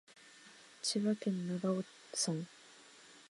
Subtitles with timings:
[0.81, 1.59] 千葉県長
[2.11, 2.45] 生村